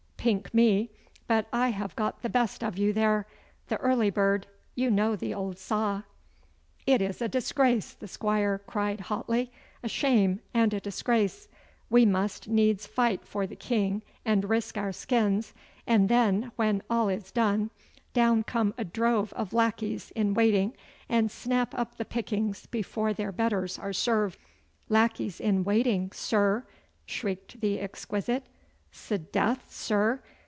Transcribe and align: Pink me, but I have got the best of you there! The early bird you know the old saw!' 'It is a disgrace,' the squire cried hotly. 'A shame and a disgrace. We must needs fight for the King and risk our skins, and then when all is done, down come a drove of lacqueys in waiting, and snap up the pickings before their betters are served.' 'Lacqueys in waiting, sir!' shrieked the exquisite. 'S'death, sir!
Pink 0.21 0.53
me, 0.53 0.91
but 1.25 1.47
I 1.51 1.69
have 1.69 1.95
got 1.95 2.21
the 2.21 2.29
best 2.29 2.63
of 2.63 2.77
you 2.77 2.93
there! 2.93 3.25
The 3.69 3.77
early 3.77 4.11
bird 4.11 4.45
you 4.75 4.91
know 4.91 5.15
the 5.15 5.33
old 5.33 5.57
saw!' 5.57 6.03
'It 6.85 7.01
is 7.01 7.23
a 7.23 7.27
disgrace,' 7.27 7.93
the 7.95 8.07
squire 8.07 8.61
cried 8.67 8.99
hotly. 8.99 9.51
'A 9.81 9.89
shame 9.89 10.39
and 10.53 10.75
a 10.75 10.79
disgrace. 10.79 11.47
We 11.89 12.05
must 12.05 12.47
needs 12.47 12.85
fight 12.85 13.25
for 13.27 13.47
the 13.47 13.55
King 13.55 14.03
and 14.23 14.47
risk 14.47 14.77
our 14.77 14.91
skins, 14.91 15.55
and 15.87 16.07
then 16.07 16.51
when 16.55 16.83
all 16.87 17.09
is 17.09 17.31
done, 17.31 17.71
down 18.13 18.43
come 18.43 18.75
a 18.77 18.85
drove 18.85 19.33
of 19.33 19.53
lacqueys 19.53 20.11
in 20.11 20.35
waiting, 20.35 20.73
and 21.09 21.31
snap 21.31 21.73
up 21.75 21.97
the 21.97 22.05
pickings 22.05 22.67
before 22.67 23.11
their 23.11 23.31
betters 23.31 23.79
are 23.79 23.91
served.' 23.91 24.37
'Lacqueys 24.87 25.39
in 25.41 25.63
waiting, 25.63 26.11
sir!' 26.13 26.63
shrieked 27.07 27.59
the 27.59 27.79
exquisite. 27.79 28.45
'S'death, 28.93 29.71
sir! 29.71 30.21